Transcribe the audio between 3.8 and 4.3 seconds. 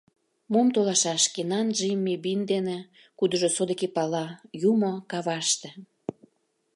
пала: